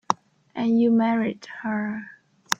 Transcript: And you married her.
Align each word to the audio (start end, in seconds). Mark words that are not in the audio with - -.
And 0.55 0.81
you 0.81 0.89
married 0.89 1.45
her. 1.61 2.09